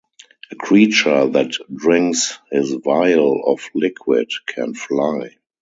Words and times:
A 0.49 0.55
creature 0.55 1.27
that 1.27 1.53
drinks 1.71 2.39
this 2.51 2.71
vial 2.73 3.43
of 3.53 3.61
liquid 3.75 4.31
can 4.47 4.73
fly 4.73 5.35